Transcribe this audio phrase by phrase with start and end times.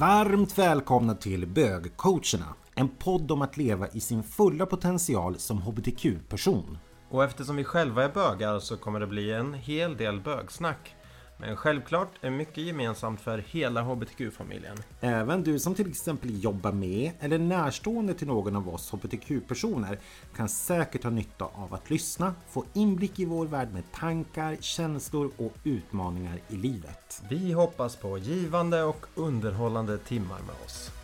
[0.00, 2.54] Varmt välkomna till Bögcoacherna.
[2.74, 6.78] En podd om att leva i sin fulla potential som hbtq-person.
[7.10, 10.94] Och eftersom vi själva är bögar så kommer det bli en hel del bögsnack.
[11.40, 14.76] Men självklart är mycket gemensamt för hela hbtq-familjen.
[15.00, 19.98] Även du som till exempel jobbar med eller närstående till någon av oss hbtq-personer
[20.36, 25.30] kan säkert ha nytta av att lyssna, få inblick i vår värld med tankar, känslor
[25.36, 27.22] och utmaningar i livet.
[27.30, 30.97] Vi hoppas på givande och underhållande timmar med oss.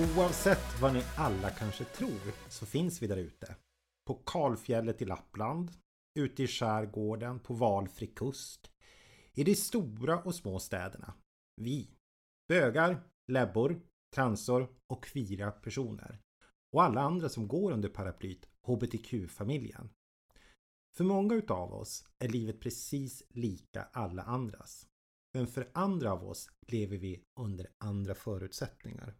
[0.00, 3.56] Oavsett vad ni alla kanske tror så finns vi där ute.
[4.06, 5.70] På kalfjället i Lappland,
[6.18, 8.70] ute i skärgården, på valfri kust,
[9.32, 11.14] i de stora och små städerna.
[11.56, 11.90] Vi,
[12.48, 13.02] bögar,
[13.32, 13.80] läbbor,
[14.14, 16.18] transor och kvira personer.
[16.72, 19.90] Och alla andra som går under paraplyt HBTQ-familjen.
[20.96, 24.86] För många utav oss är livet precis lika alla andras.
[25.34, 29.14] Men för andra av oss lever vi under andra förutsättningar.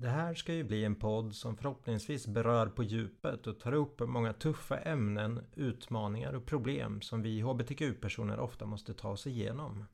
[0.00, 4.00] Det här ska ju bli en podd som förhoppningsvis berör på djupet och tar upp
[4.00, 9.84] många tuffa ämnen, utmaningar och problem som vi hbtq-personer ofta måste ta oss igenom.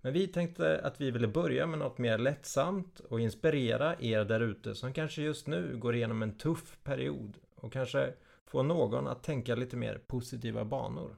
[0.00, 4.40] Men vi tänkte att vi ville börja med något mer lättsamt och inspirera er där
[4.40, 8.14] ute som kanske just nu går igenom en tuff period och kanske
[8.46, 11.16] få någon att tänka lite mer positiva banor.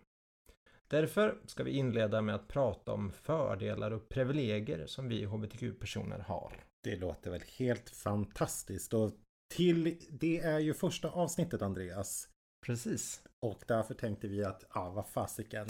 [0.89, 6.53] Därför ska vi inleda med att prata om fördelar och privilegier som vi hbtq-personer har.
[6.85, 9.13] Det låter väl helt fantastiskt och
[9.55, 12.29] till det är ju första avsnittet Andreas.
[12.67, 13.23] Precis.
[13.41, 15.67] Och därför tänkte vi att, ja vad fasiken.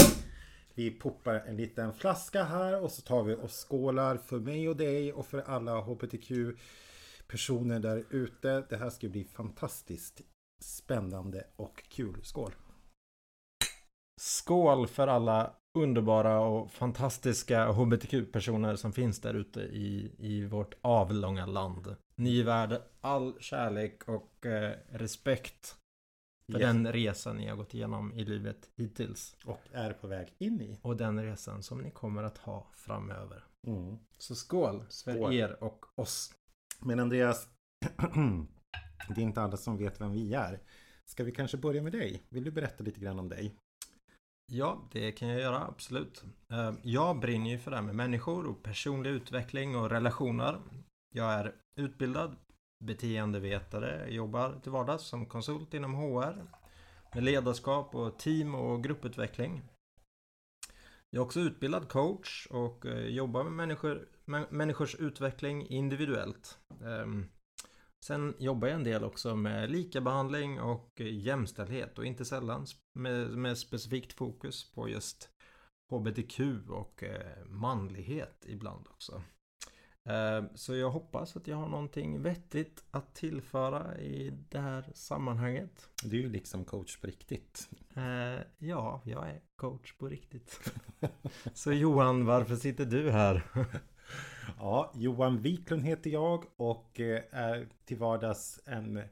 [0.74, 4.76] Vi poppar en liten flaska här och så tar vi och skålar för mig och
[4.76, 6.30] dig och för alla HBTQ
[7.26, 8.66] personer där ute.
[8.68, 10.20] Det här ska bli fantastiskt
[10.62, 12.24] spännande och kul.
[12.24, 12.54] Skål!
[14.20, 21.46] Skål för alla underbara och fantastiska hbtq-personer som finns där ute i, i vårt avlånga
[21.46, 21.96] land.
[22.14, 25.76] Ni är värda all kärlek och eh, respekt
[26.46, 26.62] för Yes.
[26.62, 29.36] den resan ni har gått igenom i livet hittills.
[29.44, 30.78] Och är på väg in i.
[30.82, 33.44] Och den resan som ni kommer att ha framöver.
[33.66, 33.98] Mm.
[34.18, 35.32] Så skål för Skål.
[35.34, 36.34] er och oss.
[36.80, 37.48] Men Andreas,
[39.14, 40.60] det är inte alla som vet vem vi är.
[41.10, 42.22] Ska vi kanske börja med dig?
[42.28, 43.54] Vill du berätta lite grann om dig?
[44.54, 46.24] Ja, det kan jag göra, absolut.
[46.50, 50.60] Eh, jag brinner ju för det här med människor och personlig utveckling och relationer.
[51.14, 52.36] Jag är utbildad
[52.84, 56.46] beteendevetare, jobbar till vardags som konsult inom HR
[57.14, 59.62] med ledarskap och team och grupputveckling.
[61.10, 64.08] Jag är också utbildad coach och eh, jobbar med människor,
[64.50, 66.58] människors utveckling individuellt.
[66.84, 67.28] Ehm,
[68.04, 73.58] Sen jobbar jag en del också med likabehandling och jämställdhet och inte sällan med, med
[73.58, 75.28] specifikt fokus på just
[75.90, 76.40] HBTQ
[76.70, 79.22] och eh, manlighet ibland också.
[80.04, 85.88] Eh, Så jag hoppas att jag har någonting vettigt att tillföra i det här sammanhanget.
[86.04, 87.68] Du är ju liksom coach på riktigt.
[87.96, 90.70] Eh, Ja, jag är coach på riktigt.
[91.54, 93.42] Så Johan, varför sitter du här?
[94.58, 99.02] Ja, Johan Wiklund heter jag och eh, är till vardags en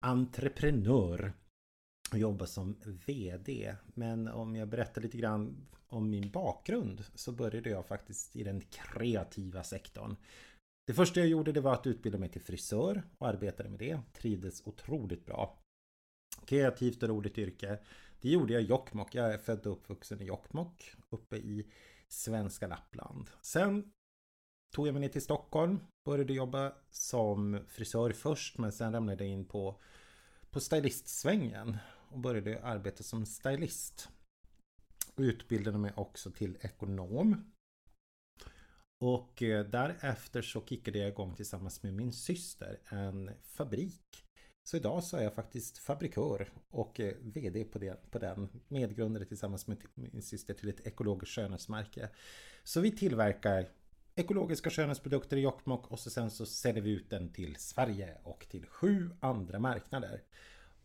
[0.00, 1.32] entreprenör.
[2.12, 3.76] Och jobbar som VD.
[3.94, 8.60] Men om jag berättar lite grann om min bakgrund så började jag faktiskt i den
[8.60, 10.16] kreativa sektorn.
[10.86, 14.00] Det första jag gjorde det var att utbilda mig till frisör och arbetade med det.
[14.12, 15.58] Trivdes otroligt bra.
[16.46, 17.78] Kreativt och roligt yrke.
[18.20, 19.14] Det gjorde jag i Jokkmokk.
[19.14, 21.66] Jag är född och uppvuxen i Jokkmokk uppe i
[22.08, 23.30] svenska Lappland.
[23.40, 23.92] Sen
[24.74, 25.80] tog jag mig ner till Stockholm.
[26.04, 29.80] Började jobba som frisör först men sen ramlade jag in på,
[30.50, 31.76] på stylistsvängen
[32.10, 34.08] och började arbeta som stylist.
[35.16, 37.52] Utbildade mig också till ekonom.
[39.00, 44.24] Och eh, därefter så kickade jag igång tillsammans med min syster en fabrik.
[44.68, 48.48] Så idag så är jag faktiskt fabrikör och eh, VD på, det, på den.
[48.68, 52.08] Medgrundare tillsammans med min syster till ett ekologiskt skönhetsmärke.
[52.64, 53.68] Så vi tillverkar
[54.18, 58.46] ekologiska skönhetsprodukter i Jokkmokk och så sen så säljer vi ut den till Sverige och
[58.50, 60.22] till sju andra marknader.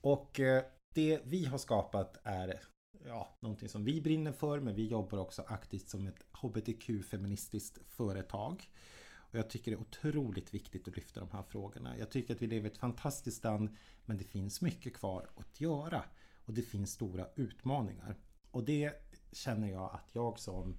[0.02, 0.64] Och eh,
[0.94, 2.62] det vi har skapat är
[3.06, 8.70] ja, någonting som vi brinner för men vi jobbar också aktivt som ett hbtq-feministiskt företag.
[9.16, 11.98] Och jag tycker det är otroligt viktigt att lyfta de här frågorna.
[11.98, 13.70] Jag tycker att vi lever i ett fantastiskt land
[14.06, 16.04] men det finns mycket kvar att göra.
[16.46, 18.16] Och det finns stora utmaningar.
[18.52, 18.94] Och det
[19.32, 20.78] känner jag att jag som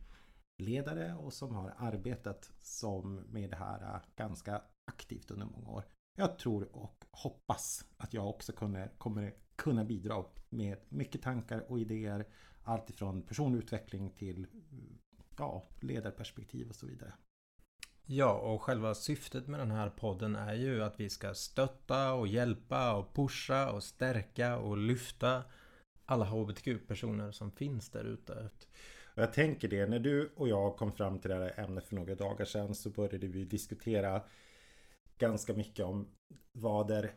[0.59, 5.85] ledare och som har arbetat som med det här äh, ganska aktivt under många år.
[6.17, 11.79] Jag tror och hoppas att jag också kommer, kommer kunna bidra med mycket tankar och
[11.79, 12.27] idéer.
[12.63, 14.49] Allt ifrån personlig utveckling till äh,
[15.39, 17.15] ja, ledarperspektiv och så vidare.
[18.07, 22.29] Ja, och själva syftet med den här podden är ju att vi ska stötta och
[22.29, 25.45] hjälpa och pusha och stärka och lyfta
[26.05, 28.51] alla hbtq-personer som finns där ute.
[29.15, 32.15] Jag tänker det, när du och jag kom fram till det här ämnet för några
[32.15, 34.23] dagar sedan så började vi diskutera
[35.19, 36.09] ganska mycket om
[36.53, 37.13] vad är,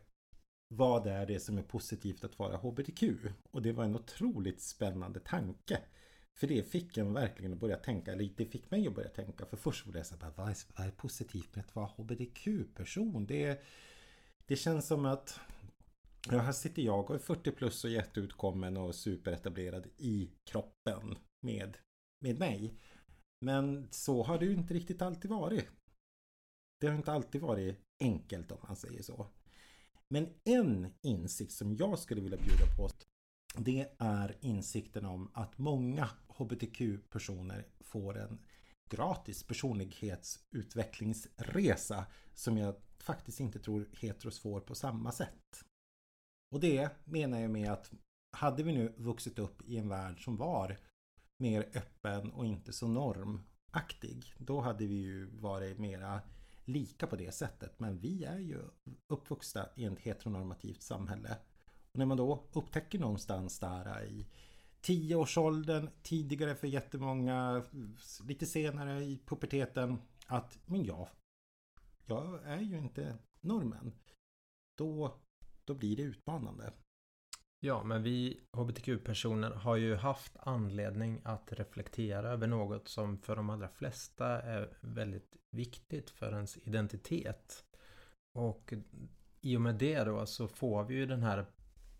[0.67, 3.03] vad är det som är positivt att vara hbtq?
[3.51, 5.79] Och det var en otroligt spännande tanke.
[6.33, 9.45] För det fick en verkligen att börja tänka, eller det fick mig att börja tänka.
[9.45, 13.25] För först var det så här, vad är, vad är positivt med att vara hbtq-person?
[13.25, 13.61] Det,
[14.45, 15.39] det känns som att
[16.31, 21.77] Ja, här sitter jag och är 40 plus och jätteutkommen och superetablerad i kroppen med,
[22.19, 22.79] med mig.
[23.41, 25.65] Men så har det ju inte riktigt alltid varit.
[26.79, 29.27] Det har inte alltid varit enkelt om man säger så.
[30.09, 32.89] Men en insikt som jag skulle vilja bjuda på
[33.57, 38.39] det är insikten om att många hbtq-personer får en
[38.89, 45.63] gratis personlighetsutvecklingsresa som jag faktiskt inte tror heteros får på samma sätt.
[46.51, 47.91] Och det menar jag med att
[48.31, 50.77] hade vi nu vuxit upp i en värld som var
[51.37, 56.21] mer öppen och inte så normaktig då hade vi ju varit mera
[56.65, 57.79] lika på det sättet.
[57.79, 58.61] Men vi är ju
[59.07, 61.37] uppvuxna i ett heteronormativt samhälle.
[61.91, 64.27] Och när man då upptäcker någonstans där i
[64.81, 67.63] tioårsåldern, tidigare för jättemånga,
[68.23, 71.09] lite senare i puberteten att men jag,
[72.05, 73.93] jag är ju inte normen.
[74.77, 75.19] Då,
[75.65, 76.73] då blir det utmanande.
[77.59, 83.49] Ja, men vi hbtq-personer har ju haft anledning att reflektera över något som för de
[83.49, 87.65] allra flesta är väldigt viktigt för ens identitet.
[88.33, 88.73] Och
[89.41, 91.45] i och med det då så får vi ju den här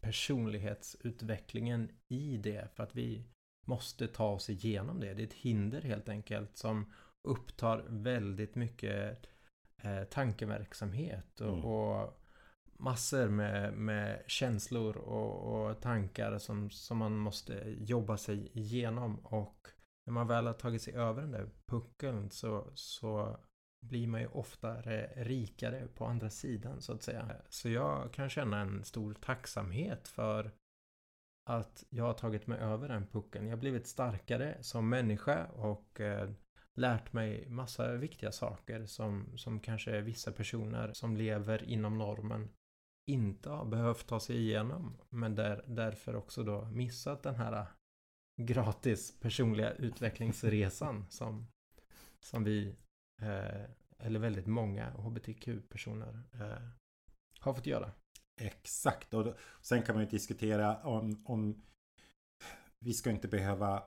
[0.01, 3.24] personlighetsutvecklingen i det för att vi
[3.65, 5.13] måste ta oss igenom det.
[5.13, 6.94] Det är ett hinder helt enkelt som
[7.27, 9.25] upptar väldigt mycket
[9.81, 11.65] eh, tankeverksamhet och, mm.
[11.65, 12.21] och
[12.77, 19.68] massor med, med känslor och, och, tankar som, som man måste jobba sig igenom och
[20.06, 23.39] när man väl har tagit sig över den där puckeln så, så
[23.85, 27.35] blir man ju oftare rikare på andra sidan så att säga.
[27.50, 30.51] Så jag kan känna en stor tacksamhet för
[31.50, 33.45] att jag har tagit mig över den puckeln.
[33.45, 36.30] Jag har blivit starkare som människa och eh,
[36.75, 42.50] lärt mig massa viktiga saker som, som kanske vissa personer som lever inom normen
[43.07, 44.98] inte har behövt ta sig igenom.
[45.09, 47.65] Men där, därför också då missat den här
[48.42, 51.48] gratis personliga utvecklingsresan som,
[52.19, 52.75] som vi
[53.21, 53.63] eh,
[54.00, 56.68] eller väldigt många hbtq-personer eh,
[57.39, 57.92] har fått göra.
[58.42, 61.62] Exakt, och sen kan man ju diskutera om, om
[62.80, 63.83] vi ska inte behöva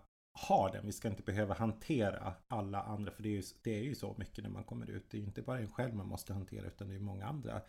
[0.49, 0.87] ha den.
[0.87, 3.13] Vi ska inte behöva hantera alla andra.
[3.13, 5.11] För det är, ju, det är ju så mycket när man kommer ut.
[5.11, 7.63] Det är ju inte bara en själv man måste hantera utan det är många andra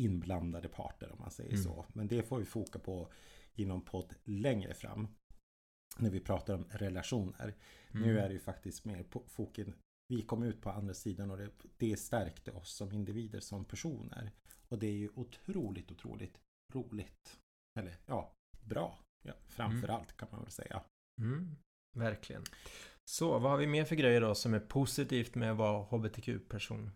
[0.00, 1.62] inblandade parter om man säger mm.
[1.62, 1.86] så.
[1.92, 3.12] Men det får vi foka på
[3.54, 5.08] inom podd längre fram.
[5.98, 7.54] När vi pratar om relationer.
[7.90, 8.06] Mm.
[8.06, 9.74] Nu är det ju faktiskt mer foken.
[10.08, 14.32] Vi kom ut på andra sidan och det, det stärkte oss som individer, som personer.
[14.68, 16.38] Och det är ju otroligt, otroligt
[16.72, 17.40] roligt.
[17.78, 18.98] Eller ja, bra.
[19.22, 19.96] Ja, framför mm.
[19.96, 20.82] allt kan man väl säga.
[21.20, 21.56] Mm,
[21.96, 22.44] verkligen.
[23.04, 26.90] Så vad har vi mer för grejer då som är positivt med att vara hbtq-person?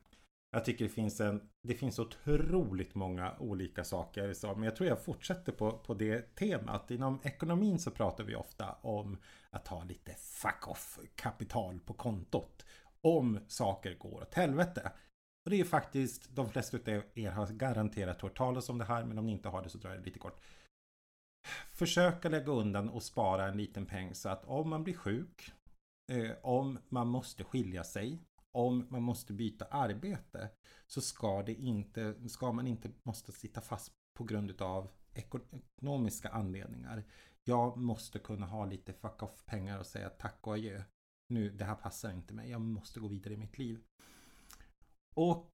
[0.54, 4.88] Jag tycker det finns en Det finns otroligt många olika saker så, men jag tror
[4.88, 6.90] jag fortsätter på, på det temat.
[6.90, 9.16] Inom ekonomin så pratar vi ofta om
[9.50, 12.66] att ha lite fuck off kapital på kontot.
[13.00, 14.92] Om saker går åt helvete.
[15.44, 19.04] Och det är faktiskt de flesta av er har garanterat hört talas om det här
[19.04, 20.40] men om ni inte har det så drar jag det lite kort.
[21.72, 25.52] Försöka lägga undan och spara en liten peng så att om man blir sjuk
[26.12, 28.20] eh, om man måste skilja sig
[28.54, 30.50] om man måste byta arbete
[30.86, 37.04] så ska, det inte, ska man inte måste sitta fast på grund av ekonomiska anledningar.
[37.44, 40.82] Jag måste kunna ha lite fuck off pengar och säga tack och adjö.
[41.28, 42.50] Nu, det här passar inte mig.
[42.50, 43.84] Jag måste gå vidare i mitt liv.
[45.16, 45.52] Och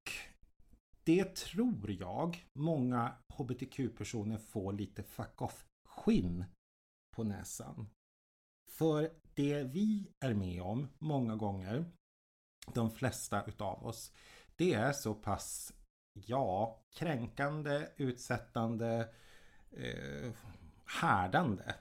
[1.04, 6.44] det tror jag många hbtq-personer får lite fuck off skinn
[7.16, 7.88] på näsan.
[8.70, 11.84] För det vi är med om många gånger
[12.74, 14.12] de flesta utav oss.
[14.56, 15.72] Det är så pass,
[16.12, 19.08] ja, kränkande, utsättande,
[19.70, 20.32] eh,
[21.00, 21.74] härdande.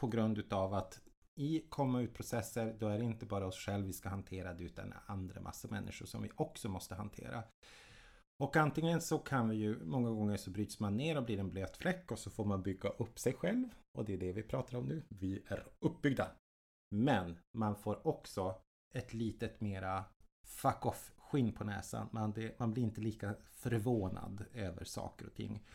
[0.00, 1.00] På grund utav att
[1.34, 4.64] i komma ut processer då är det inte bara oss själva vi ska hantera det
[4.64, 7.44] utan andra massa människor som vi också måste hantera.
[8.42, 11.50] Och antingen så kan vi ju, många gånger så bryts man ner och blir en
[11.50, 13.68] blöt fläck och så får man bygga upp sig själv.
[13.98, 15.02] Och det är det vi pratar om nu.
[15.08, 16.30] Vi är uppbyggda.
[16.94, 20.04] Men man får också ett litet mera
[20.44, 22.08] fuck off skinn på näsan.
[22.10, 25.66] Man, det, man blir inte lika förvånad över saker och ting.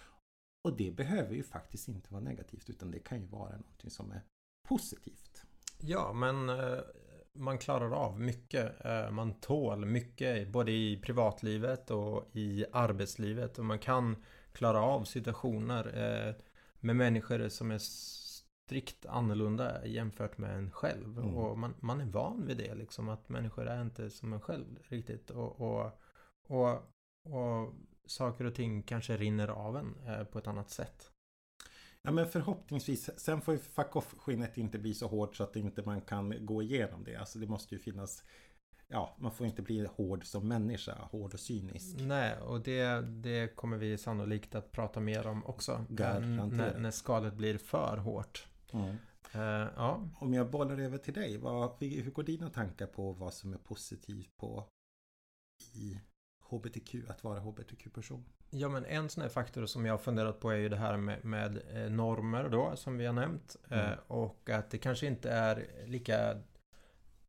[0.62, 4.12] Och det behöver ju faktiskt inte vara negativt utan det kan ju vara någonting som
[4.12, 4.22] är
[4.68, 5.44] positivt.
[5.80, 6.80] Ja, men eh,
[7.34, 8.86] man klarar av mycket.
[8.86, 15.04] Eh, man tål mycket både i privatlivet och i arbetslivet och man kan klara av
[15.04, 16.36] situationer eh,
[16.80, 17.80] med människor som är
[18.68, 21.18] strikt annorlunda jämfört med en själv.
[21.18, 21.36] Mm.
[21.36, 24.66] Och man, man är van vid det liksom att människor är inte som en själv
[24.84, 25.30] riktigt.
[25.30, 25.92] Och, och,
[26.48, 26.72] och,
[27.24, 27.74] och
[28.06, 31.12] saker och ting kanske rinner av en eh, på ett annat sätt.
[32.02, 33.20] Ja men förhoppningsvis.
[33.20, 36.62] Sen får ju fuck off-skinnet inte bli så hårt så att inte man kan gå
[36.62, 37.16] igenom det.
[37.16, 38.24] Alltså det måste ju finnas
[38.90, 41.96] Ja, man får inte bli hård som människa, hård och cynisk.
[42.00, 45.86] Nej, och det, det kommer vi sannolikt att prata mer om också.
[46.58, 48.47] När, när skalet blir för hårt.
[48.74, 48.96] Mm.
[49.36, 50.02] Uh, ja.
[50.16, 53.58] Om jag bollar över till dig, vad, hur går dina tankar på vad som är
[53.58, 54.64] positivt på
[55.74, 56.02] i
[56.40, 58.26] HBTQ, att vara HBTQ-person?
[58.50, 60.98] Ja men en sån här faktor som jag har funderat på är ju det här
[60.98, 63.56] med, med eh, normer då som vi har nämnt.
[63.70, 64.00] Eh, mm.
[64.08, 66.42] och att det kanske inte är lika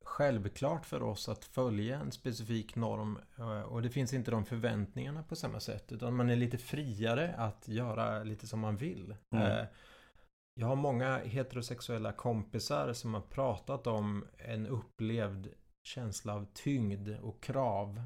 [0.03, 3.19] självklart för oss att följa en specifik norm.
[3.39, 5.93] Eh, och det finns inte de förväntningarna på samma sätt.
[5.93, 9.17] Utan man är lite friare att göra lite som man vill.
[9.31, 9.67] Mm.
[10.61, 15.49] Jag har många heterosexuella kompisar som har pratat om en upplevd
[15.83, 18.03] känsla av tyngd och krav.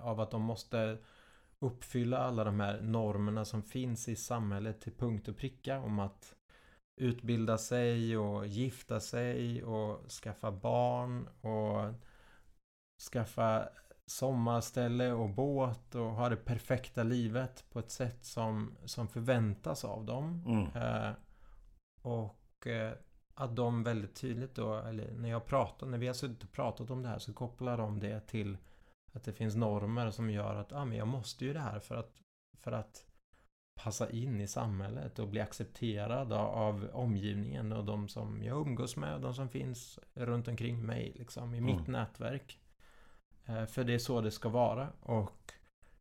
[0.00, 0.98] Av att de måste
[1.58, 6.34] uppfylla alla de här normerna som finns i samhället till punkt och pricka om att
[7.00, 11.94] utbilda sig och gifta sig och skaffa barn och
[13.12, 13.68] skaffa
[14.06, 20.04] sommarställe och båt och ha det perfekta livet på ett sätt som, som förväntas av
[20.04, 20.44] dem.
[20.46, 20.66] Mm.
[20.82, 21.12] Eh,
[22.02, 22.92] och eh,
[23.34, 26.90] att de väldigt tydligt då, eller när jag pratar, när vi har suttit och pratat
[26.90, 28.58] om det här så kopplar de det till
[29.12, 31.96] att det finns normer som gör att ah, men jag måste ju det här för
[31.96, 32.22] att,
[32.58, 33.06] för att
[33.74, 39.14] passa in i samhället och bli accepterad av omgivningen och de som jag umgås med
[39.14, 41.76] och de som finns runt omkring mig liksom i mm.
[41.76, 42.58] mitt nätverk.
[43.46, 45.47] Eh, för det är så det ska vara och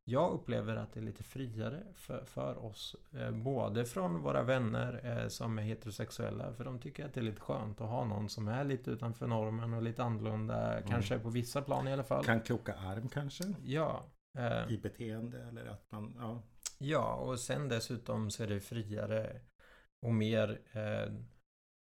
[0.09, 2.95] jag upplever att det är lite friare för, för oss.
[3.13, 6.53] Eh, både från våra vänner eh, som är heterosexuella.
[6.53, 9.27] För de tycker att det är lite skönt att ha någon som är lite utanför
[9.27, 10.77] normen och lite annorlunda.
[10.77, 10.89] Mm.
[10.89, 12.23] Kanske på vissa plan i alla fall.
[12.23, 13.43] Kan kroka arm kanske?
[13.63, 14.05] Ja.
[14.37, 16.41] Eh, I beteende eller att man, ja.
[16.77, 19.41] Ja, och sen dessutom så är det friare
[20.01, 20.61] och mer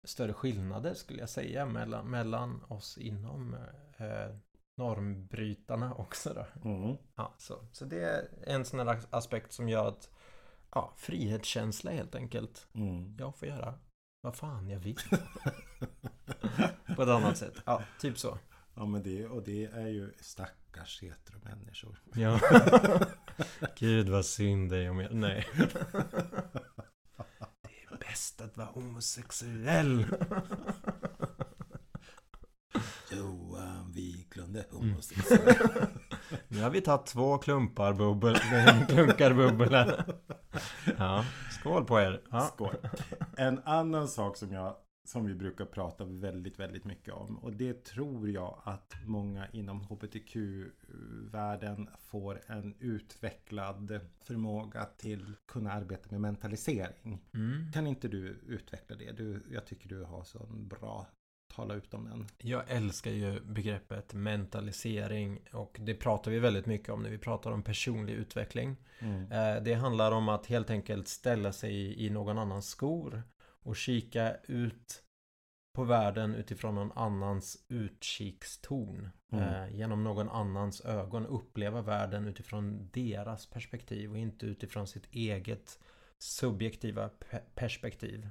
[0.04, 3.56] större skillnader skulle jag säga mellan, mellan oss inom
[4.78, 6.70] normbrytarna också då.
[6.70, 6.98] Mm.
[7.16, 7.68] Ja, så.
[7.72, 10.10] så det är en sån här aspekt som gör att
[10.72, 12.68] ja, frihetskänsla helt enkelt.
[12.74, 13.16] Mm.
[13.20, 13.74] Jag får göra
[14.22, 15.00] vad fan jag vill.
[16.96, 17.62] På ett annat sätt.
[17.66, 18.38] Ja, typ så.
[18.76, 22.02] Ja, men det, och det är ju stackars heteromänniskor.
[22.14, 22.40] Ja.
[23.78, 25.14] Gud vad synd det är om jag...
[25.14, 25.48] Nej.
[27.62, 30.06] Det är bäst att vara homosexuell.
[33.96, 35.70] Wiklund är homosexuell.
[35.76, 35.88] Mm.
[36.48, 38.36] nu har vi tagit två klumpar bubbel,
[38.90, 40.06] klunkar bubbel här.
[40.98, 42.22] Ja, skål på er.
[42.32, 42.42] Ja.
[42.42, 42.76] Skål.
[43.38, 47.38] En annan sak som jag som vi brukar prata väldigt, väldigt mycket om.
[47.38, 56.08] Och det tror jag att många inom HBTQ-världen får en utvecklad förmåga till kunna arbeta
[56.12, 57.22] med mentalisering.
[57.34, 57.72] Mm.
[57.72, 59.12] Kan inte du utveckla det?
[59.12, 61.08] Du, jag tycker du har så bra
[61.48, 62.28] tala ut om den.
[62.38, 67.52] Jag älskar ju begreppet mentalisering och det pratar vi väldigt mycket om när vi pratar
[67.52, 68.78] om personlig utveckling.
[69.00, 69.32] Mm.
[69.32, 74.36] Eh, det handlar om att helt enkelt ställa sig i någon annans skor och kika
[74.44, 75.04] ut
[75.76, 79.10] på världen utifrån någon annans utkikston.
[79.32, 79.44] Mm.
[79.44, 85.80] Eh, genom någon annans ögon uppleva världen utifrån deras perspektiv och inte utifrån sitt eget
[86.20, 87.10] subjektiva
[87.56, 88.30] perspektiv.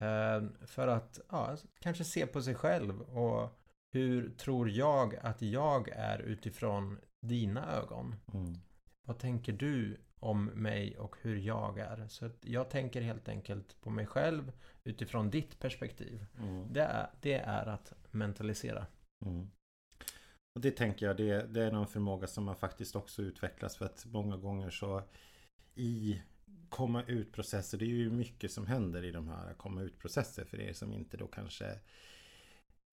[0.00, 3.60] Eh, för att ja, kanske se på sig själv och
[3.92, 8.14] hur tror jag att jag är utifrån dina ögon?
[8.34, 8.54] Mm.
[9.06, 12.08] Vad tänker du om mig och hur jag är?
[12.08, 14.52] Så jag tänker helt enkelt på mig själv
[14.84, 16.26] utifrån ditt perspektiv.
[16.38, 16.72] Mm.
[16.72, 18.86] Det, är, det är att mentalisera.
[19.26, 19.50] Mm.
[20.54, 23.84] Och det tänker jag, det, det är någon förmåga som man faktiskt också utvecklas för
[23.84, 25.02] att många gånger så
[25.74, 26.22] i
[26.70, 27.78] komma ut processer.
[27.78, 30.92] Det är ju mycket som händer i de här komma ut processer för er som
[30.92, 31.80] inte då kanske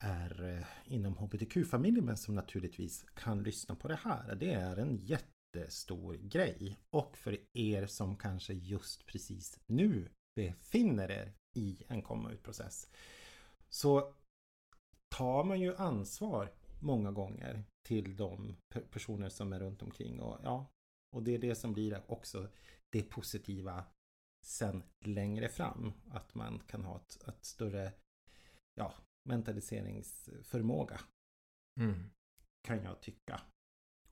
[0.04, 4.36] är eh, inom HBTQ-familjen men som naturligtvis kan lyssna på det här.
[4.36, 6.80] Det är en jättestor grej.
[6.90, 12.90] Och för er som kanske just precis nu befinner er i en komma ut-process
[13.70, 14.14] så
[15.10, 18.58] tar man ju ansvar många gånger till de
[18.92, 20.20] personer som är runt omkring.
[20.20, 20.66] Och, ja,
[21.16, 22.48] och det är det som blir också
[22.92, 23.86] det positiva
[24.46, 25.94] sen längre fram.
[26.10, 27.94] Att man kan ha ett, ett större
[28.76, 31.00] ja, mentaliseringsförmåga.
[31.80, 32.10] Mm.
[32.68, 33.42] Kan jag tycka.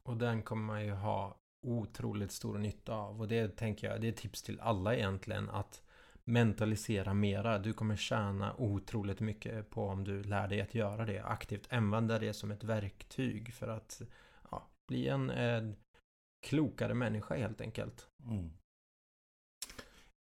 [0.03, 3.21] Och den kommer man ju ha otroligt stor nytta av.
[3.21, 5.49] Och det tänker jag, det är tips till alla egentligen.
[5.49, 5.81] Att
[6.23, 7.59] mentalisera mera.
[7.59, 11.73] Du kommer tjäna otroligt mycket på om du lär dig att göra det aktivt.
[11.73, 14.01] Använda det som ett verktyg för att
[14.51, 15.73] ja, bli en eh,
[16.47, 18.09] klokare människa helt enkelt.
[18.23, 18.51] Mm.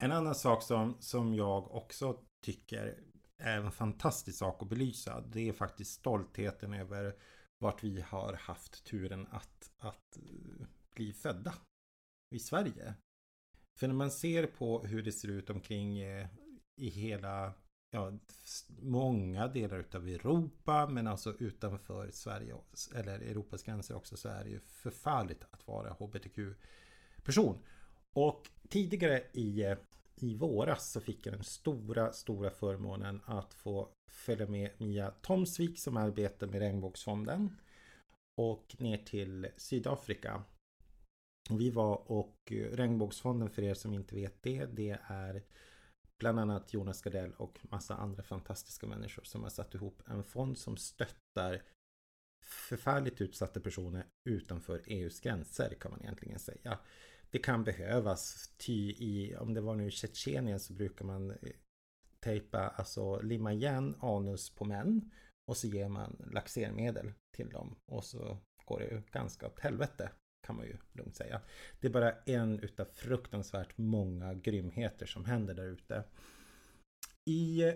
[0.03, 2.99] En annan sak som, som jag också tycker
[3.37, 5.21] är en fantastisk sak att belysa.
[5.21, 7.15] Det är faktiskt stoltheten över
[7.59, 11.53] vart vi har haft turen att, att eh, bli födda
[12.35, 12.93] i Sverige.
[13.79, 16.27] För när man ser på hur det ser ut omkring eh,
[16.75, 17.53] i hela,
[17.91, 18.11] ja,
[18.81, 22.55] många delar utav Europa men alltså utanför Sverige
[22.95, 27.63] eller Europas gränser också så är det ju förfärligt att vara HBTQ-person.
[28.13, 29.75] Och tidigare i,
[30.15, 35.79] i våras så fick jag den stora, stora förmånen att få följa med Mia Tomsvik
[35.79, 37.57] som arbetar med Regnbågsfonden
[38.37, 40.43] och ner till Sydafrika
[41.49, 45.43] vi var och eh, Regnbågsfonden för er som inte vet det, det är
[46.19, 50.57] bland annat Jonas Gardell och massa andra fantastiska människor som har satt ihop en fond
[50.57, 51.61] som stöttar
[52.45, 56.79] förfärligt utsatta personer utanför EUs gränser kan man egentligen säga.
[57.31, 61.37] Det kan behövas, ty i, om det var nu i Tjetjenien så brukar man eh,
[62.19, 65.11] tejpa, alltså limma igen anus på män
[65.47, 70.11] och så ger man laxermedel till dem och så går det ju ganska åt helvete
[70.41, 71.41] kan man ju lugnt säga.
[71.79, 76.03] Det är bara en utav fruktansvärt många grymheter som händer där ute.
[77.29, 77.73] I eh,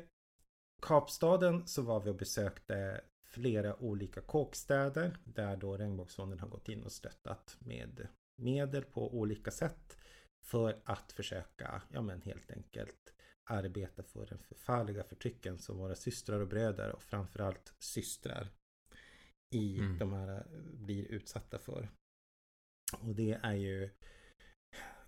[0.81, 6.83] Kapstaden så var vi och besökte flera olika kåkstäder där då Regnbågsfonden har gått in
[6.83, 8.07] och stöttat med
[8.41, 9.97] medel på olika sätt
[10.45, 13.13] för att försöka, ja men helt enkelt
[13.49, 18.51] arbeta för den förfärliga förtrycken som våra systrar och bröder och framförallt systrar
[19.55, 19.97] i mm.
[19.97, 21.89] de här blir utsatta för.
[22.99, 23.89] Och det är ju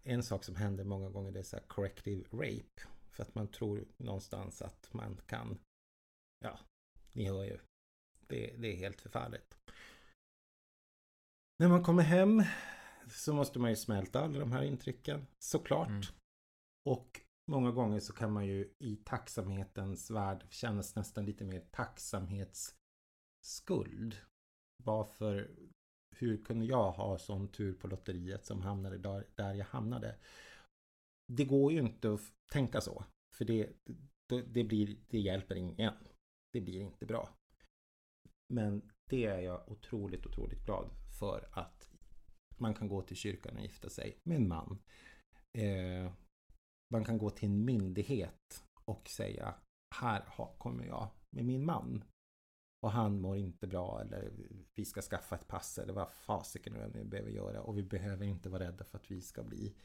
[0.03, 2.81] en sak som händer många gånger det är så här corrective rape.
[3.11, 5.59] För att man tror någonstans att man kan,
[6.39, 6.59] ja,
[7.13, 7.59] ni hör ju.
[8.27, 9.57] Det, det är helt förfärligt.
[11.59, 12.43] När man kommer hem
[13.09, 15.89] så måste man ju smälta alla de här intrycken, såklart.
[15.89, 16.01] Mm.
[16.85, 24.15] Och många gånger så kan man ju i tacksamhetens värld kännas nästan lite mer tacksamhetsskuld.
[24.83, 25.51] Varför
[26.15, 30.19] hur kunde jag ha sån tur på lotteriet som hamnade där, där jag hamnade?
[31.27, 33.05] Det går ju inte att tänka så.
[33.35, 33.73] För det,
[34.27, 35.93] det, blir, det hjälper ingen.
[36.53, 37.29] Det blir inte bra.
[38.53, 40.89] Men det är jag otroligt, otroligt glad
[41.19, 41.86] för att
[42.59, 44.79] man kan gå till kyrkan och gifta sig med en man.
[45.57, 46.11] Eh,
[46.93, 49.55] man kan gå till en myndighet och säga
[49.95, 50.23] här
[50.57, 52.03] kommer jag med min man
[52.81, 54.31] och han mår inte bra eller
[54.75, 58.25] vi ska skaffa ett pass eller vad fasiken nu vi behöver göra och vi behöver
[58.25, 59.75] inte vara rädda för att vi ska bli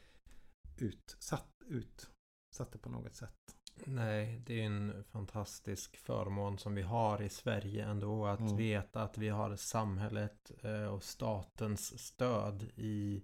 [0.78, 3.56] utsatt, utsatta på något sätt.
[3.74, 8.26] Nej, det är en fantastisk förmån som vi har i Sverige ändå.
[8.26, 8.56] Att mm.
[8.56, 13.22] veta att vi har samhället eh, och statens stöd i,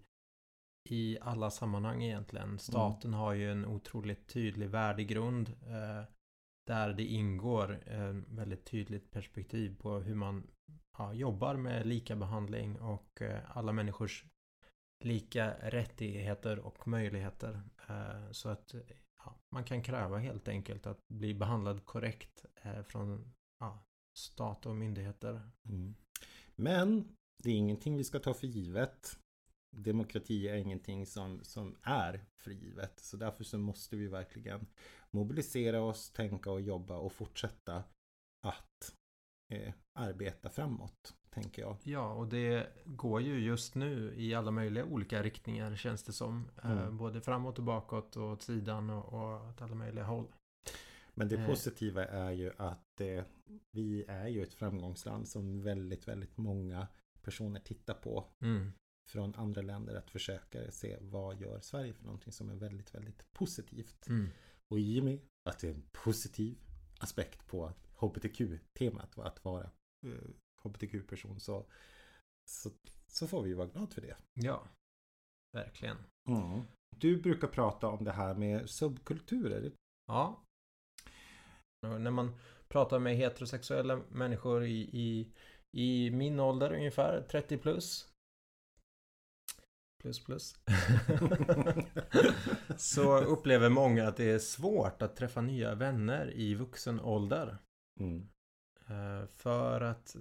[0.89, 2.59] i alla sammanhang egentligen.
[2.59, 3.21] Staten mm.
[3.21, 5.49] har ju en otroligt tydlig värdegrund.
[5.49, 6.05] Eh,
[6.67, 10.47] där det ingår eh, väldigt tydligt perspektiv på hur man
[10.99, 14.25] ja, jobbar med lika behandling och eh, alla människors
[15.05, 17.63] lika rättigheter och möjligheter.
[18.31, 18.75] Så att
[19.51, 23.85] man kan kräva helt enkelt att bli behandlad korrekt eh, från ja,
[24.19, 25.51] stat och myndigheter.
[25.69, 25.95] Mm.
[26.57, 29.19] Men det är ingenting vi ska ta för givet.
[29.77, 33.01] Demokrati är ingenting som, som är för givet.
[33.01, 34.67] Så därför så måste vi verkligen
[35.11, 37.85] mobilisera oss, tänka och jobba och fortsätta
[38.47, 38.95] att
[39.53, 41.77] eh, arbeta framåt, tänker jag.
[41.83, 46.49] Ja, och det går ju just nu i alla möjliga olika riktningar känns det som.
[46.63, 46.97] Eh, mm.
[46.97, 50.27] Både framåt och bakåt och åt sidan och, och åt alla möjliga håll.
[51.15, 51.47] Men det eh.
[51.47, 53.25] positiva är ju att eh,
[53.71, 56.87] vi är ju ett framgångsland som väldigt, väldigt många
[57.23, 58.25] personer tittar på.
[58.41, 58.73] Mm.
[59.09, 63.33] Från andra länder att försöka se vad gör Sverige för någonting som är väldigt, väldigt
[63.33, 64.09] positivt.
[64.09, 64.29] Mm.
[64.69, 66.59] Och i och med att det är en positiv
[66.99, 69.71] aspekt på HBTQ-temat, att vara
[70.07, 70.31] eh,
[70.63, 71.67] HBTQ-person, så,
[72.51, 72.71] så,
[73.07, 74.17] så får vi vara glada för det.
[74.35, 74.69] Ja.
[75.53, 75.97] Verkligen.
[76.29, 76.63] Mm.
[76.97, 79.73] Du brukar prata om det här med subkulturer.
[80.07, 80.43] Ja.
[81.83, 82.37] När man
[82.69, 85.33] pratar med heterosexuella människor i, i,
[85.77, 88.09] i min ålder ungefär, 30 plus.
[90.03, 90.55] Plus plus.
[92.77, 97.59] så upplever många att det är svårt att träffa nya vänner i vuxen ålder.
[98.01, 98.29] Mm.
[98.87, 100.17] Eh, För att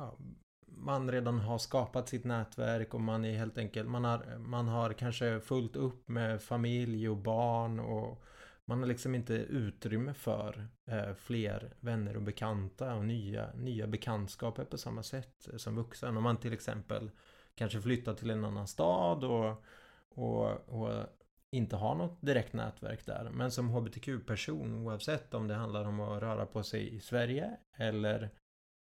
[0.00, 0.18] ja,
[0.66, 4.92] man redan har skapat sitt nätverk och man är helt enkelt, man har, man har
[4.92, 8.24] kanske fullt upp med familj och barn och
[8.64, 14.64] man har liksom inte utrymme för eh, fler vänner och bekanta och nya, nya bekantskaper
[14.64, 16.16] på samma sätt som vuxen.
[16.16, 17.10] Om man till exempel
[17.54, 19.64] kanske flyttar till en annan stad och,
[20.08, 21.06] och, och
[21.50, 23.30] inte har något direkt nätverk där.
[23.32, 28.30] Men som hbtq-person oavsett om det handlar om att röra på sig i Sverige eller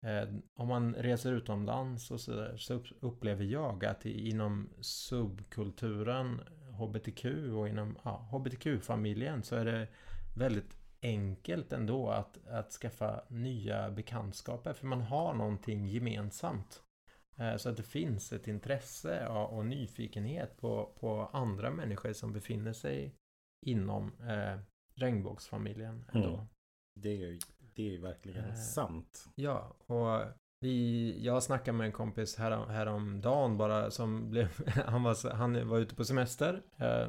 [0.02, 6.40] Eh, om man reser utomlands och så, där, så upplever jag att inom subkulturen
[6.78, 7.24] hbtq
[7.56, 9.88] och inom ja, hbtq-familjen så är det
[10.36, 16.82] väldigt enkelt ändå att, att skaffa nya bekantskaper för man har någonting gemensamt.
[17.36, 22.32] Eh, så att det finns ett intresse och och nyfikenhet på, på andra människor som
[22.32, 23.14] befinner sig
[23.66, 24.60] inom eh,
[24.94, 26.34] regnbågsfamiljen ändå.
[26.34, 26.46] Mm.
[26.94, 27.38] Det är ju
[27.74, 28.54] det är ju verkligen Eh.
[28.54, 29.24] sant.
[29.34, 30.20] Ja, och
[30.60, 34.48] vi, jag snackade med en kompis härom, häromdagen bara som blev,
[34.86, 37.08] han var, han var ute på semester eh,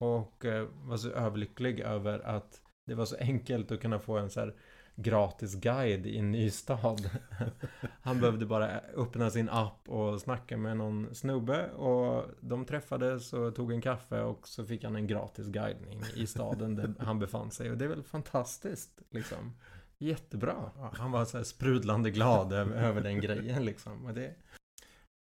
[0.00, 4.30] och eh, var så överlycklig över att det var så enkelt att kunna få en
[4.30, 4.54] så här
[4.96, 7.10] gratis guide i en ny stad.
[8.02, 13.54] Han behövde bara öppna sin app och snacka med någon snubbe och de träffades och
[13.54, 17.50] tog en kaffe och så fick han en gratis guidning i staden där han befann
[17.50, 19.52] sig och det är väl fantastiskt liksom.
[19.98, 20.72] Jättebra.
[20.76, 24.06] Ja, Han var så här sprudlande glad över, över den grejen liksom.
[24.06, 24.34] Och det,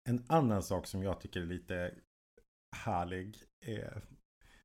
[0.09, 1.95] En annan sak som jag tycker är lite
[2.77, 3.37] härlig.
[3.61, 4.03] Är,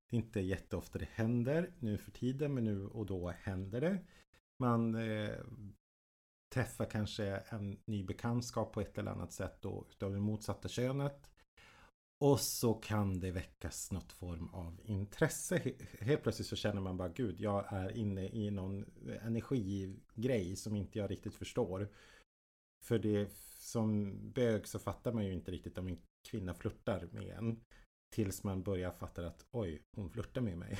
[0.09, 3.99] det är inte jätteofta det händer nu för tiden men nu och då händer det.
[4.59, 5.35] Man eh,
[6.53, 11.31] träffar kanske en ny bekantskap på ett eller annat sätt då utav det motsatta könet.
[12.21, 15.57] Och så kan det väckas något form av intresse.
[15.57, 18.85] He- Helt plötsligt så känner man bara gud, jag är inne i någon
[19.21, 21.87] energigrej som inte jag riktigt förstår.
[22.85, 23.29] För det
[23.59, 25.97] som bög så fattar man ju inte riktigt om en
[26.29, 27.59] kvinna flörtar med en.
[28.15, 30.79] Tills man börjar fatta att oj, hon flörtar med mig.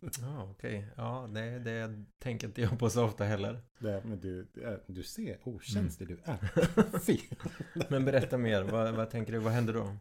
[0.20, 0.86] ja, okej.
[0.96, 3.60] Ja, det, det tänker inte jag på så ofta heller.
[3.78, 6.98] Det, men du, eh, du ser okänslig du är.
[7.06, 7.18] Fy!
[7.90, 8.62] Men berätta mer.
[8.62, 9.38] Vad, vad tänker du?
[9.38, 9.96] Vad händer då?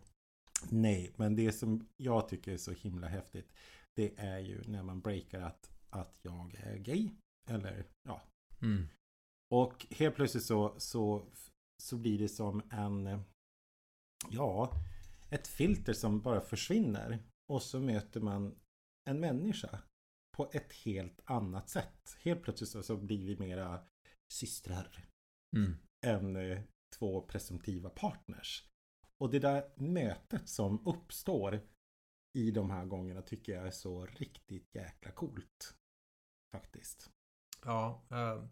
[0.70, 3.54] Nej, men det som jag tycker är så himla häftigt.
[3.96, 7.10] Det är ju när man breakar att, att jag är gay.
[7.48, 8.22] Eller ja.
[8.62, 8.88] Mm.
[9.52, 11.26] Och helt plötsligt så, så,
[11.84, 13.24] så blir det som en
[14.30, 14.74] Ja
[15.30, 17.20] Ett filter som bara försvinner.
[17.48, 18.60] Och så möter man
[19.10, 19.80] en människa.
[20.38, 22.18] På ett helt annat sätt.
[22.22, 23.84] Helt plötsligt så, så blir vi mera
[24.34, 25.06] systrar.
[25.58, 25.78] Mm.
[26.06, 26.62] än eh,
[26.98, 28.66] två presumtiva partners.
[29.20, 31.62] Och det där mötet som uppstår
[32.38, 35.76] i de här gångerna tycker jag är så riktigt jäkla coolt.
[36.52, 37.10] Faktiskt.
[37.66, 38.44] Ja, eh,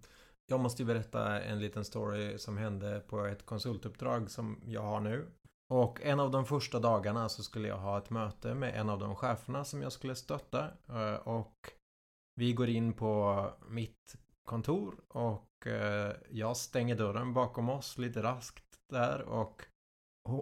[0.45, 4.99] jag måste ju berätta en liten story som hände på ett konsultuppdrag som jag har
[4.99, 5.32] nu.
[5.69, 8.99] Och en av de första dagarna så skulle jag ha ett möte med en av
[8.99, 10.71] de cheferna som jag skulle stötta.
[10.89, 11.71] Eh, och
[12.36, 18.80] vi går in på mitt kontor och eh, jag stänger dörren bakom oss lite raskt
[18.89, 19.63] där och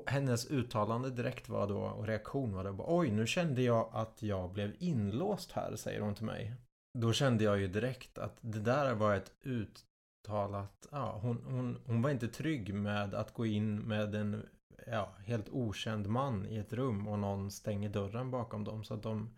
[0.05, 4.51] hennes uttalande direkt var då och reaktion var då oj nu kände jag att jag
[4.51, 6.53] blev inlåst här säger hon till mig.
[6.99, 12.01] Då kände jag ju direkt att det där var ett uttalat, ja hon, hon, hon
[12.01, 14.45] var inte trygg med att gå in med en
[14.87, 19.03] ja, helt okänd man i ett rum och någon stänger dörren bakom dem så att
[19.03, 19.29] de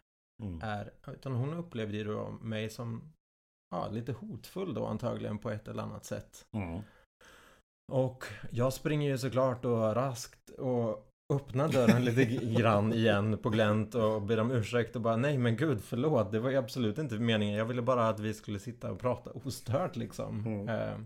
[0.43, 0.59] Mm.
[0.61, 3.13] är, utan hon upplevde ju då mig som
[3.71, 6.47] ja, lite hotfull då antagligen på ett eller annat sätt.
[6.51, 6.81] Mm.
[7.91, 12.25] Och jag springer ju såklart då raskt och öppnar dörren lite
[12.59, 16.39] grann igen på glänt och ber om ursäkt och bara nej men gud förlåt det
[16.39, 19.95] var ju absolut inte meningen jag ville bara att vi skulle sitta och prata ostört
[19.95, 20.45] liksom.
[20.45, 20.69] Mm.
[20.69, 20.99] Eh,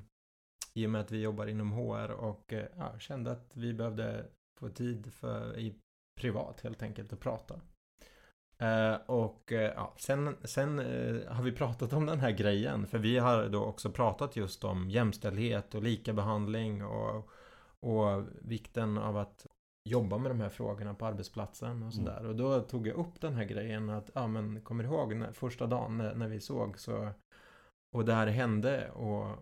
[0.73, 4.25] I och med att vi jobbar inom HR och eh, ja, kände att vi behövde
[4.59, 5.75] få tid för i
[6.19, 7.61] privat helt enkelt att prata.
[8.61, 12.87] Eh, och eh, ja, sen, sen eh, har vi pratat om den här grejen.
[12.87, 17.29] För vi har då också pratat just om jämställdhet och likabehandling och,
[17.79, 19.45] och vikten av att
[19.89, 22.25] jobba med de här frågorna på arbetsplatsen och sådär.
[22.25, 25.31] Och då tog jag upp den här grejen att, ja men kommer du ihåg när,
[25.31, 27.09] första dagen när, när vi såg så
[27.95, 29.37] och det här hände och,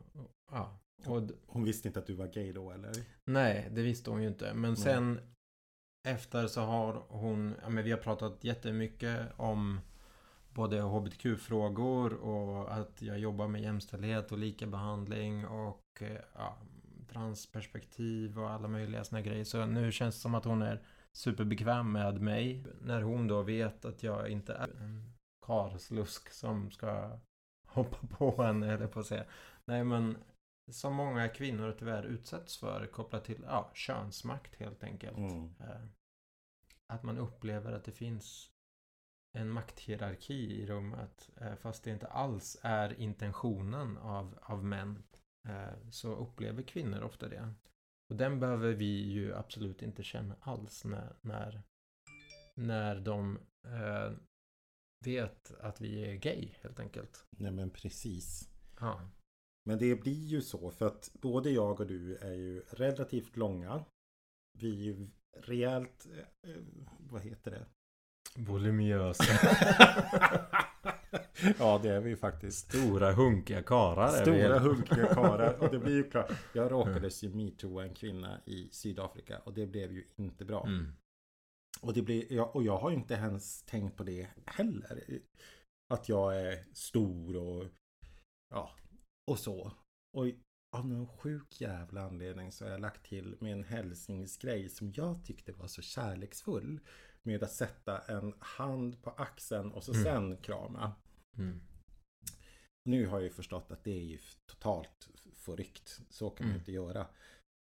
[0.51, 0.79] ja.
[1.05, 2.91] Och, Hon visste inte att du var gay då eller?
[3.25, 4.53] nej, det visste hon ju inte.
[4.53, 5.19] Men sen
[6.07, 9.79] efter så har hon, ja, men vi har pratat jättemycket om
[10.53, 16.57] både hbtq-frågor och att jag jobbar med jämställdhet och likabehandling och eh, ja,
[17.11, 19.43] transperspektiv och alla möjliga såna grejer.
[19.43, 20.83] Så nu känns det som att hon är
[21.13, 22.65] superbekväm med mig.
[22.81, 25.13] När hon då vet att jag inte är en
[25.45, 27.19] karlslusk som ska
[27.67, 29.23] hoppa på henne, eller på att säga.
[29.65, 30.17] Nej men
[30.71, 35.17] som många kvinnor tyvärr utsätts för kopplat till ja, könsmakt helt enkelt.
[35.17, 35.53] Mm.
[35.59, 35.81] Eh,
[36.93, 38.51] Att man upplever att det finns
[39.37, 45.03] en makthierarki i rummet eh, fast det inte alls är intentionen av, av män
[45.47, 47.53] eh, så upplever kvinnor ofta det.
[48.09, 51.61] Och den behöver vi ju absolut inte känna alls när, när,
[52.55, 54.11] när de eh,
[55.05, 57.25] vet att vi är gay helt enkelt.
[57.29, 58.49] Nej men precis.
[58.79, 59.09] Ja.
[59.65, 63.85] Men det blir ju så för att både jag och du är ju relativt långa.
[64.57, 66.07] Vi är ju rejält,
[66.43, 66.55] eh,
[66.99, 67.65] vad heter det?
[68.35, 69.23] Voluminösa.
[71.59, 72.71] ja det är vi ju faktiskt.
[72.71, 73.61] Stora hunkiga
[74.17, 74.31] är vi.
[74.31, 75.53] Stora hunkiga karlar.
[75.53, 76.31] Och det blir ju klart.
[76.53, 80.65] Jag råkades ju metooa en kvinna i Sydafrika och det blev ju inte bra.
[80.67, 80.93] Mm.
[81.81, 85.19] Och, det blir, ja, och jag har ju inte ens tänkt på det heller.
[85.93, 87.65] Att jag är stor och
[88.49, 88.71] ja,
[89.29, 89.71] och så.
[90.17, 90.25] Och
[90.75, 95.25] av någon sjuk jävla anledning så har jag lagt till med en hälsningsgrej som jag
[95.25, 96.79] tyckte var så kärleksfull.
[97.23, 100.03] Med att sätta en hand på axeln och så Mm.
[100.03, 100.95] sen krama.
[101.37, 101.61] Mm.
[102.85, 106.01] Nu har jag ju förstått att det är ju totalt förryckt.
[106.09, 106.59] Så kan man Mm.
[106.59, 107.07] inte göra.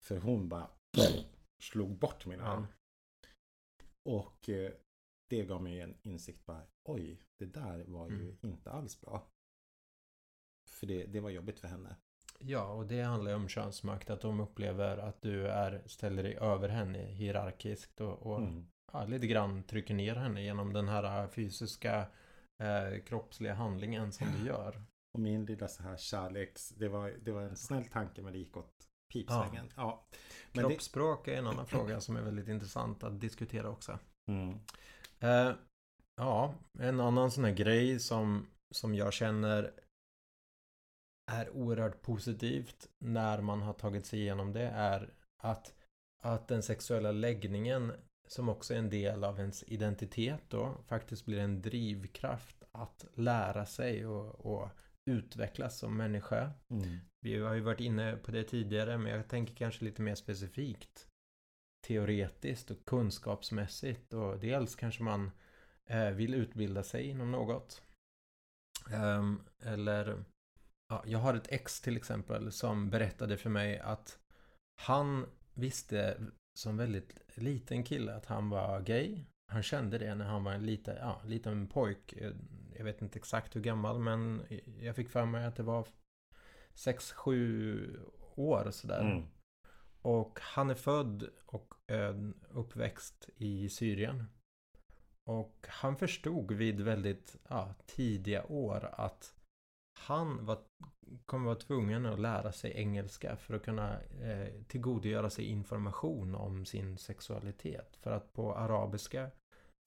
[0.05, 0.71] För hon bara
[1.63, 2.67] slog bort min arm.
[4.09, 4.71] Och eh,
[5.29, 8.37] det gav mig en insikt bara, oj, det där var ju Mm.
[8.41, 9.31] inte alls bra.
[10.79, 11.95] För det, det var jobbigt för henne.
[12.39, 14.09] Ja, och det handlar ju om könsmakt.
[14.09, 18.67] Att de upplever att du är, ställer dig över henne hierarkiskt och, och Mm.
[18.93, 22.07] ja, lite grann trycker ner henne genom den här fysiska
[22.63, 24.81] eh, kroppsliga handlingen som du gör.
[25.13, 28.39] Och min lilla så här kärleks, det var, det var en snäll tanke men det
[28.39, 29.69] gick åt pipsvängen.
[29.75, 30.05] Ja.
[30.53, 33.99] Men det, Kroppsspråk är en annan fråga som är väldigt intressant att diskutera också.
[34.31, 34.59] mm.
[35.19, 35.51] Eh,
[36.17, 39.73] ja, en annan sån här grej som, som jag känner
[41.29, 45.73] är oerhört positivt när man har tagit sig igenom det är att,
[46.23, 47.93] att den sexuella läggningen
[48.27, 53.65] som också är en del av ens identitet då faktiskt blir en drivkraft att lära
[53.65, 54.69] sig och, och
[55.09, 56.51] utvecklas som människa.
[56.69, 56.99] Mm.
[57.21, 61.07] Vi har ju varit inne på det tidigare men jag tänker kanske lite mer specifikt
[61.87, 65.31] teoretiskt och kunskapsmässigt och dels kanske man
[65.85, 67.81] eh, vill utbilda sig inom något.
[68.91, 70.23] Ehm, eller
[70.89, 74.19] ja, jag har ett ex till exempel som berättade för mig att
[74.81, 76.21] han visste
[76.59, 79.23] som väldigt liten kille att han var gay.
[79.51, 82.13] Han kände det när han var en liten, ja, liten pojk.
[82.77, 84.43] Jag vet inte exakt hur gammal men
[84.79, 85.87] jag fick för mig att det var
[86.73, 87.99] 6-7
[88.35, 89.01] år sådär.
[89.01, 89.25] Mm.
[90.01, 91.73] Och han är född och
[92.49, 94.25] uppväxt i Syrien.
[95.23, 99.38] Och han förstod vid väldigt ja, tidiga år att
[99.99, 100.59] han var,
[101.25, 106.65] kommer vara tvungen att lära sig engelska för att kunna eh, tillgodogöra sig information om
[106.65, 107.95] sin sexualitet.
[107.95, 109.31] För att på arabiska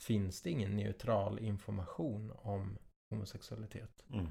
[0.03, 2.79] finns det ingen neutral information om
[3.11, 4.05] homosexualitet.
[4.11, 4.27] Mm.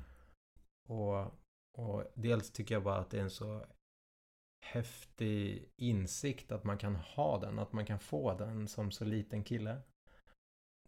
[0.88, 1.34] Och,
[1.78, 3.66] och dels tycker jag bara att det är en så
[4.66, 9.44] häftig insikt att man kan ha den, att man kan få den som så liten
[9.44, 9.82] kille.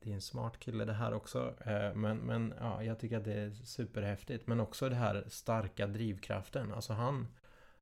[0.04, 3.26] Det är en smart kille det här också, eh, men, men ja, jag tycker att
[3.26, 4.48] det är superhäftigt.
[4.48, 6.74] Men också det här starka drivkraften.
[6.74, 7.28] Alltså han,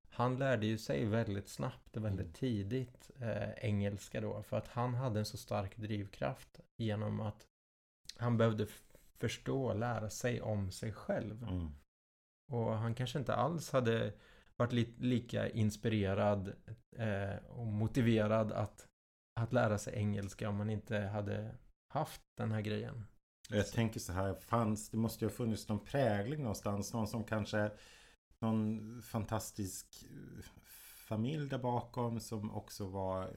[0.10, 2.34] han lärde ju sig väldigt snabbt och väldigt Mm.
[2.34, 7.48] tidigt eh, engelska då, för att han hade en så stark drivkraft genom att
[8.18, 8.68] han behövde
[9.20, 11.44] förstå och lära sig om sig själv.
[11.44, 11.70] Mm.
[12.52, 14.14] Och han kanske inte alls hade
[14.58, 16.54] varit li lika inspirerad
[16.98, 18.88] eh, och motiverad att,
[19.40, 21.56] att lära sig engelska om man inte hade
[21.92, 23.06] haft den här grejen.
[23.50, 26.94] Jag tänker så här, fanns, det måste ju ha funnits någon prägling någonstans.
[26.94, 27.72] Någon som kanske,
[28.40, 30.44] någon fantastisk eh,
[31.08, 33.30] familj där bakom som också var eh,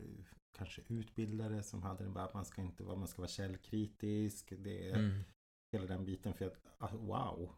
[0.57, 4.53] kanske utbildare som hade det bara att man ska inte vara, man ska vara källkritisk.
[4.59, 5.25] Det är Mm.
[5.73, 7.55] hela den biten för att, ah, wow.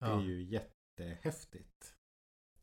[0.00, 0.18] Det Ja.
[0.20, 1.94] är ju jättehäftigt.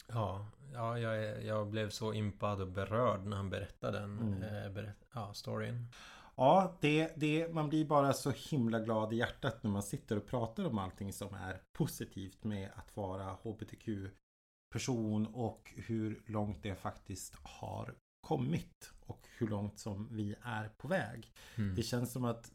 [0.08, 4.44] Ja, ja jag, jag blev så impad och berörd när han berättade den Mm.
[4.44, 5.88] eh, berätt, ja, storyn.
[6.38, 10.26] Ja, det, det, man blir bara så himla glad i hjärtat när man sitter och
[10.26, 17.36] pratar om allting som är positivt med att vara HBTQ-person och hur långt det faktiskt
[17.44, 17.96] har
[18.28, 21.34] kommit och hur långt som vi är på väg.
[21.56, 21.76] Mm.
[21.76, 22.52] Det känns som att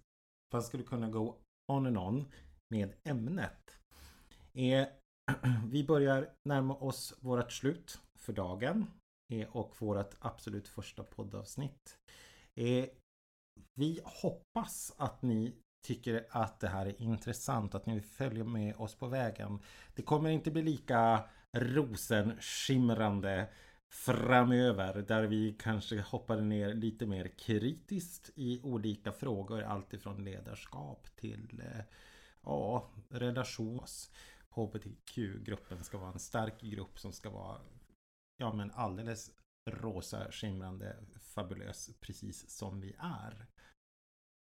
[0.52, 1.36] man skulle kunna gå
[1.72, 2.24] on and on
[2.70, 3.78] med ämnet.
[4.52, 4.86] Eh,
[5.70, 8.86] vi börjar närma oss vårt slut för dagen
[9.32, 11.98] eh, och vårt absolut första poddavsnitt.
[12.54, 12.88] Eh,
[13.74, 18.94] vi hoppas att ni tycker att det här är intressant, att ni följer med oss
[18.94, 19.58] på vägen.
[19.94, 23.48] Det kommer inte bli lika rosenskimrande
[23.92, 31.62] framöver där vi kanske hoppar ner lite mer kritiskt i olika frågor alltifrån ledarskap till
[31.64, 31.84] eh,
[32.42, 33.80] ja, relation.
[34.50, 37.60] HBTQ-gruppen ska vara en stark grupp som ska vara
[38.36, 39.30] ja men alldeles
[39.66, 43.46] rosa skimrande fabulös precis som vi är.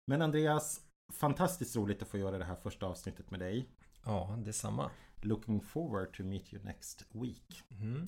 [0.07, 0.81] Men Andreas,
[1.13, 3.69] fantastiskt roligt att få göra det här första avsnittet med dig.
[4.05, 4.91] Ja, detsamma.
[5.23, 7.63] Looking forward to meet you next week.
[7.71, 8.05] Mm.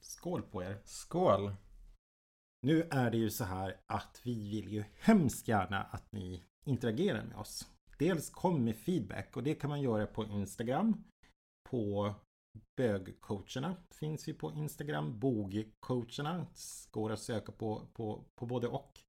[0.00, 0.80] Skål på er!
[0.84, 1.54] Skål!
[2.62, 7.24] Nu är det ju så här att vi vill ju hemskt gärna att ni interagerar
[7.24, 7.68] med oss.
[7.98, 11.04] Dels kom med feedback och det kan man göra på Instagram.
[11.70, 12.14] På
[12.76, 15.18] bögcoacherna finns vi på Instagram.
[15.18, 16.46] Bogcoacherna
[16.90, 19.00] går att söka på, på, på både och.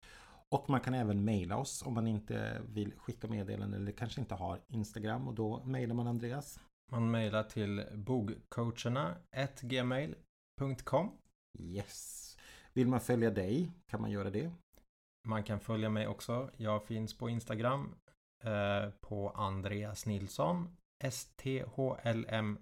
[0.50, 4.36] Och man kan även mejla oss om man inte vill skicka meddelanden eller kanske inte
[4.36, 6.60] har Instagram och då mejlar man Andreas.
[6.92, 9.16] Man mejlar till bogcoacherna
[9.62, 11.12] gmail.com
[11.60, 12.38] Yes.
[12.74, 14.52] Vill man följa dig kan man göra det.
[15.28, 16.52] Man kan följa mig också.
[16.58, 17.96] Jag finns på Instagram
[18.44, 22.58] eh, på Andreas Nilsson STHLM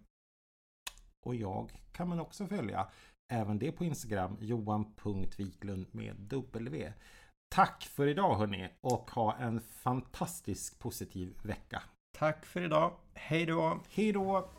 [1.25, 2.87] Och jag kan man också följa.
[3.31, 4.37] Även det på Instagram.
[4.39, 6.93] Johan.viklund med W.
[7.49, 11.83] Tack för idag hörni och ha en fantastisk positiv vecka.
[12.17, 12.91] Tack för idag.
[13.13, 13.83] Hej då!
[13.89, 14.49] Hej då!